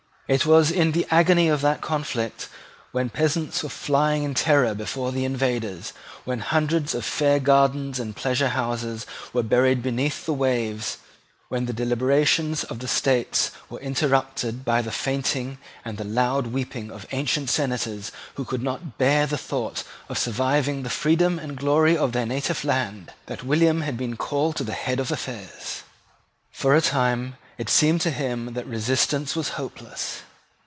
It 0.33 0.45
was 0.45 0.71
in 0.71 0.93
the 0.93 1.05
agony 1.11 1.49
of 1.49 1.59
that 1.59 1.81
conflict, 1.81 2.47
when 2.93 3.09
peasants 3.09 3.63
were 3.63 3.67
flying 3.67 4.23
in 4.23 4.33
terror 4.33 4.73
before 4.73 5.11
the 5.11 5.25
invaders, 5.25 5.91
when 6.23 6.39
hundreds 6.39 6.95
of 6.95 7.03
fair 7.03 7.37
gardens 7.37 7.99
and 7.99 8.15
pleasure 8.15 8.47
houses 8.47 9.05
were 9.33 9.43
buried 9.43 9.83
beneath 9.83 10.25
the 10.25 10.31
waves, 10.33 10.99
when 11.49 11.65
the 11.65 11.73
deliberations 11.73 12.63
of 12.63 12.79
the 12.79 12.87
States 12.87 13.51
were 13.69 13.81
interrupted 13.81 14.63
by 14.63 14.81
the 14.81 14.89
fainting 14.89 15.57
and 15.83 15.97
the 15.97 16.05
loud 16.05 16.47
weeping 16.47 16.91
of 16.91 17.05
ancient 17.11 17.49
senators 17.49 18.13
who 18.35 18.45
could 18.45 18.63
not 18.63 18.97
bear 18.97 19.27
the 19.27 19.37
thought 19.37 19.83
of 20.07 20.17
surviving 20.17 20.83
the 20.83 20.89
freedom 20.89 21.39
and 21.39 21.57
glory 21.57 21.97
of 21.97 22.13
their 22.13 22.25
native 22.25 22.63
land, 22.63 23.11
that 23.25 23.43
William 23.43 23.81
had 23.81 23.97
been 23.97 24.15
called 24.15 24.55
to 24.55 24.63
the 24.63 24.71
head 24.71 25.01
of 25.01 25.11
affairs. 25.11 25.83
For 26.53 26.73
a 26.73 26.79
time 26.79 27.35
it 27.57 27.69
seemed 27.69 28.01
to 28.01 28.09
him 28.09 28.53
that 28.53 28.65
resistance 28.65 29.35
was 29.35 29.49
hopeless. 29.49 30.21